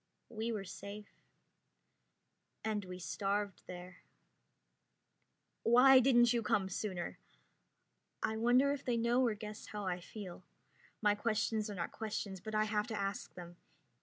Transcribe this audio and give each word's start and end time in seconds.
We 0.29 0.51
were 0.51 0.63
safe. 0.63 1.09
And 2.65 2.85
we 2.85 2.97
starved 2.97 3.61
there. 3.67 3.97
"Why 5.61 5.99
didn't 5.99 6.33
you 6.33 6.41
come 6.41 6.69
sooner?" 6.69 7.19
I 8.23 8.35
wonder 8.35 8.71
if 8.73 8.83
they 8.83 8.97
know 8.97 9.21
or 9.23 9.35
guess 9.35 9.67
how 9.67 9.85
I 9.85 9.99
feel. 9.99 10.43
My 11.03 11.13
questions 11.13 11.69
are 11.69 11.75
not 11.75 11.91
questions, 11.91 12.41
but 12.41 12.55
I 12.55 12.63
have 12.63 12.87
to 12.87 12.97
ask 12.99 13.35
them. 13.35 13.57